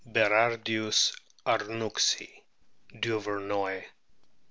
Berardius 0.03 1.15
arnouxi, 1.45 2.41
Duvernoy. 2.91 3.85